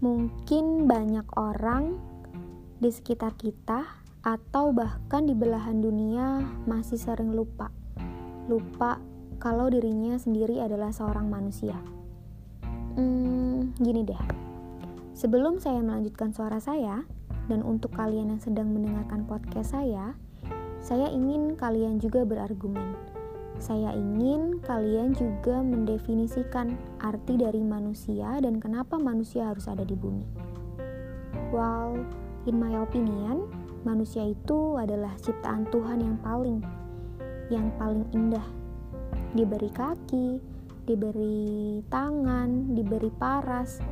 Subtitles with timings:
[0.00, 2.00] Mungkin banyak orang
[2.80, 3.84] di sekitar kita
[4.24, 7.68] atau bahkan di belahan dunia masih sering lupa.
[8.48, 8.96] Lupa
[9.40, 11.76] kalau dirinya sendiri adalah seorang manusia.
[12.96, 14.24] Hmm, gini deh.
[15.12, 17.04] Sebelum saya melanjutkan suara saya,
[17.48, 20.16] dan untuk kalian yang sedang mendengarkan podcast saya,
[20.80, 23.09] saya ingin kalian juga berargumen.
[23.58, 30.24] Saya ingin kalian juga mendefinisikan arti dari manusia dan kenapa manusia harus ada di bumi.
[31.50, 32.06] Well,
[32.46, 33.50] in my opinion,
[33.82, 36.62] manusia itu adalah ciptaan Tuhan yang paling
[37.50, 38.46] yang paling indah.
[39.34, 40.38] Diberi kaki,
[40.86, 43.82] diberi tangan, diberi paras,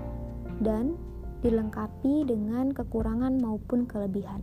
[0.62, 0.94] dan
[1.42, 4.42] dilengkapi dengan kekurangan maupun kelebihan.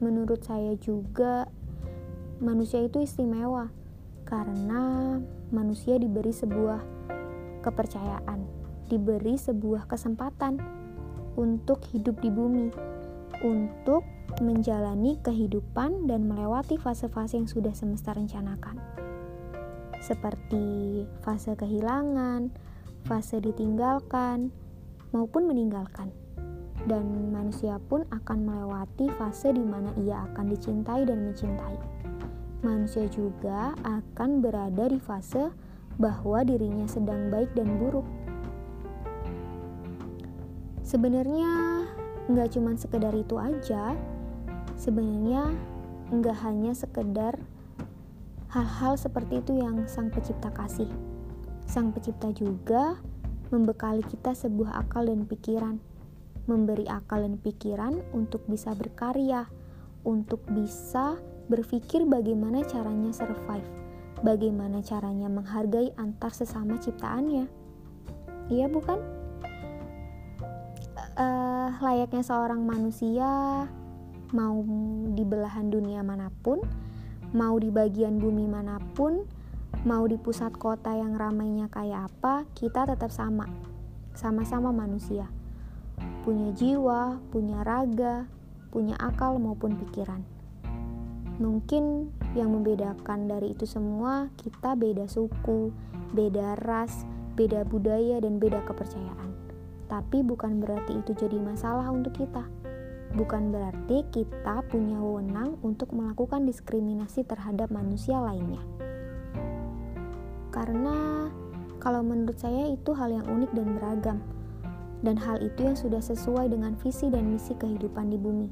[0.00, 1.46] Menurut saya juga
[2.42, 3.70] manusia itu istimewa
[4.26, 5.16] karena
[5.54, 6.82] manusia diberi sebuah
[7.62, 8.42] kepercayaan,
[8.90, 10.58] diberi sebuah kesempatan
[11.38, 12.74] untuk hidup di bumi,
[13.46, 14.02] untuk
[14.42, 18.82] menjalani kehidupan dan melewati fase-fase yang sudah semesta rencanakan.
[20.02, 22.50] Seperti fase kehilangan,
[23.06, 24.50] fase ditinggalkan,
[25.14, 26.10] maupun meninggalkan
[26.90, 31.91] dan manusia pun akan melewati fase di mana ia akan dicintai dan mencintai.
[32.62, 35.50] Manusia juga akan berada di fase
[35.98, 38.06] bahwa dirinya sedang baik dan buruk.
[40.86, 41.50] Sebenarnya
[42.30, 43.98] nggak cuma sekedar itu aja.
[44.78, 45.50] Sebenarnya
[46.14, 47.34] nggak hanya sekedar
[48.54, 50.88] hal-hal seperti itu yang sang pencipta kasih.
[51.66, 53.02] Sang pencipta juga
[53.50, 55.82] membekali kita sebuah akal dan pikiran
[56.46, 59.46] memberi akal dan pikiran untuk bisa berkarya,
[60.02, 63.66] untuk bisa berpikir bagaimana caranya survive,
[64.20, 67.46] bagaimana caranya menghargai antar sesama ciptaannya.
[68.50, 68.98] Iya bukan?
[71.12, 73.28] Uh, layaknya seorang manusia
[74.32, 74.64] mau
[75.12, 76.64] di belahan dunia mana pun,
[77.36, 79.22] mau di bagian bumi mana pun,
[79.84, 83.44] mau di pusat kota yang ramainya kayak apa, kita tetap sama.
[84.16, 85.28] Sama-sama manusia
[86.22, 88.30] punya jiwa, punya raga,
[88.70, 90.22] punya akal maupun pikiran.
[91.42, 95.74] Mungkin yang membedakan dari itu semua kita beda suku,
[96.14, 97.02] beda ras,
[97.34, 99.34] beda budaya dan beda kepercayaan.
[99.90, 102.46] Tapi bukan berarti itu jadi masalah untuk kita.
[103.18, 108.62] Bukan berarti kita punya wewenang untuk melakukan diskriminasi terhadap manusia lainnya.
[110.54, 111.26] Karena
[111.82, 114.18] kalau menurut saya itu hal yang unik dan beragam
[115.02, 118.46] dan hal itu yang sudah sesuai dengan visi dan misi kehidupan di bumi.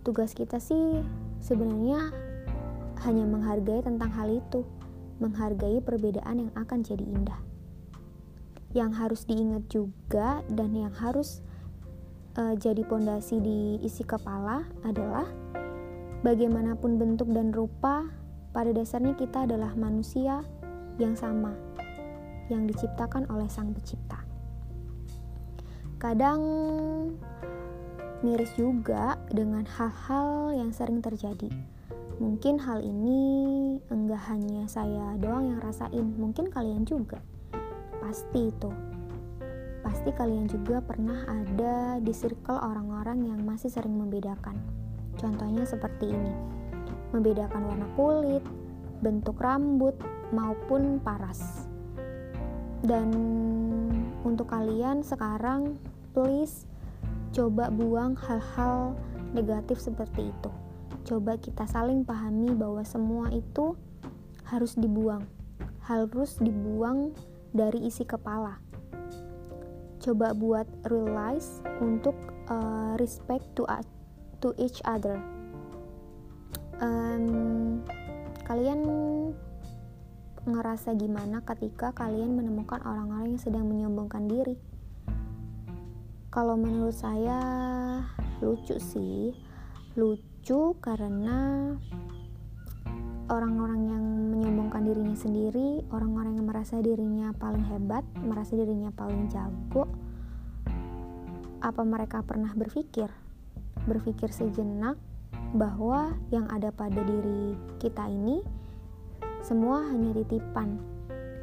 [0.00, 1.04] Tugas kita sih
[1.42, 2.10] sebenarnya
[3.06, 4.66] hanya menghargai tentang hal itu,
[5.22, 7.40] menghargai perbedaan yang akan jadi indah.
[8.76, 11.40] Yang harus diingat juga dan yang harus
[12.36, 15.24] uh, jadi pondasi di isi kepala adalah
[16.26, 18.06] bagaimanapun bentuk dan rupa,
[18.50, 20.42] pada dasarnya kita adalah manusia
[20.98, 21.54] yang sama,
[22.50, 24.28] yang diciptakan oleh Sang Pencipta
[25.98, 26.40] kadang
[28.22, 31.50] miris juga dengan hal-hal yang sering terjadi.
[32.18, 33.22] Mungkin hal ini
[33.94, 37.22] enggak hanya saya doang yang rasain, mungkin kalian juga.
[38.02, 38.70] Pasti itu.
[39.86, 44.58] Pasti kalian juga pernah ada di circle orang-orang yang masih sering membedakan.
[45.14, 46.34] Contohnya seperti ini.
[47.14, 48.42] Membedakan warna kulit,
[48.98, 49.94] bentuk rambut,
[50.34, 51.70] maupun paras.
[52.82, 53.10] Dan
[54.22, 55.78] untuk kalian sekarang
[56.14, 56.66] please
[57.32, 58.96] coba buang hal-hal
[59.32, 60.50] negatif seperti itu.
[61.04, 63.76] Coba kita saling pahami bahwa semua itu
[64.48, 65.24] harus dibuang,
[65.84, 67.12] harus dibuang
[67.52, 68.60] dari isi kepala.
[70.00, 72.16] Coba buat realize untuk
[72.48, 73.68] uh, respect to
[74.40, 75.20] to each other.
[76.78, 77.82] Um,
[78.46, 78.80] kalian
[80.48, 84.56] ngerasa gimana ketika kalian menemukan orang-orang yang sedang menyombongkan diri?
[86.28, 87.40] Kalau menurut saya
[88.44, 89.32] lucu sih,
[89.96, 91.72] lucu karena
[93.32, 94.04] orang-orang yang
[94.36, 99.88] menyombongkan dirinya sendiri, orang-orang yang merasa dirinya paling hebat, merasa dirinya paling jago,
[101.64, 103.08] apa mereka pernah berpikir?
[103.88, 105.00] Berpikir sejenak
[105.56, 108.44] bahwa yang ada pada diri kita ini
[109.40, 110.76] semua hanya titipan,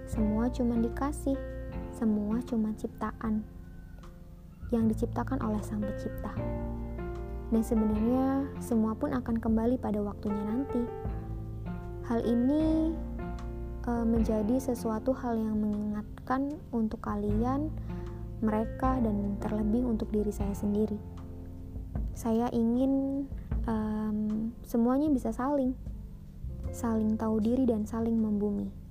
[0.05, 1.41] semua cuma dikasih,
[1.89, 3.54] semua cuma ciptaan
[4.73, 6.33] yang diciptakan oleh Sang Pencipta.
[7.53, 10.81] Dan sebenarnya semua pun akan kembali pada waktunya nanti.
[12.09, 12.93] Hal ini
[13.85, 17.69] e, menjadi sesuatu hal yang mengingatkan untuk kalian
[18.41, 20.97] mereka dan terlebih untuk diri saya sendiri.
[22.15, 23.25] Saya ingin
[23.67, 25.75] um, semuanya bisa saling,
[26.71, 28.84] saling tahu diri dan saling membumi.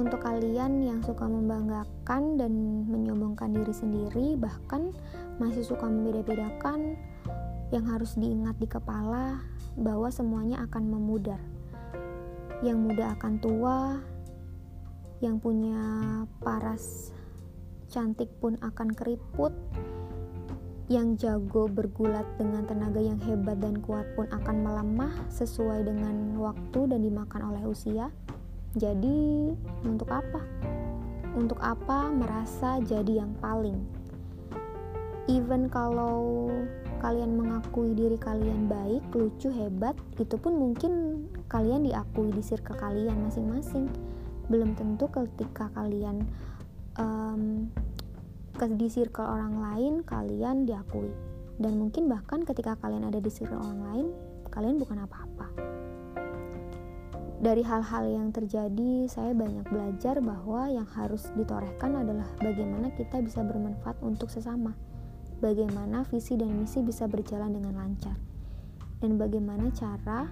[0.00, 2.52] Untuk kalian yang suka membanggakan dan
[2.88, 4.96] menyombongkan diri sendiri, bahkan
[5.36, 6.96] masih suka membeda-bedakan,
[7.68, 9.44] yang harus diingat di kepala
[9.76, 11.36] bahwa semuanya akan memudar.
[12.64, 14.00] Yang muda akan tua,
[15.20, 15.78] yang punya
[16.40, 17.12] paras
[17.92, 19.52] cantik pun akan keriput
[20.88, 26.88] yang jago bergulat dengan tenaga yang hebat dan kuat pun akan melemah sesuai dengan waktu
[26.88, 28.08] dan dimakan oleh usia.
[28.78, 29.50] Jadi,
[29.82, 30.42] untuk apa?
[31.34, 33.78] Untuk apa merasa jadi yang paling?
[35.26, 36.50] Even kalau
[37.00, 43.26] kalian mengakui diri kalian baik, lucu, hebat, itu pun mungkin kalian diakui di circle kalian
[43.26, 43.90] masing-masing
[44.50, 46.26] belum tentu ketika kalian
[46.98, 47.70] um,
[48.60, 51.08] di circle orang lain kalian diakui
[51.62, 54.06] dan mungkin bahkan ketika kalian ada di circle orang lain
[54.50, 55.69] kalian bukan apa-apa
[57.40, 63.40] dari hal-hal yang terjadi saya banyak belajar bahwa yang harus ditorehkan adalah bagaimana kita bisa
[63.40, 64.76] bermanfaat untuk sesama.
[65.40, 68.12] Bagaimana visi dan misi bisa berjalan dengan lancar.
[69.00, 70.28] Dan bagaimana cara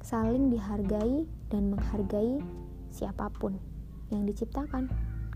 [0.00, 2.40] saling dihargai dan menghargai
[2.88, 3.60] siapa pun
[4.08, 4.88] yang diciptakan,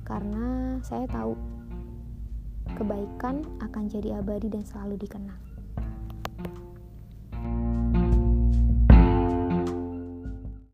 [0.08, 1.36] karena saya tahu
[2.72, 5.51] kebaikan akan jadi abadi dan selalu dikenang.